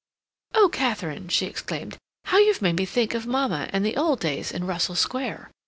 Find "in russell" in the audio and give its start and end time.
4.51-4.95